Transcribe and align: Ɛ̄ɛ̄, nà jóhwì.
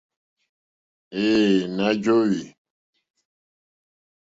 Ɛ̄ɛ̄, 1.23 1.59
nà 1.75 1.87
jóhwì. 2.03 2.41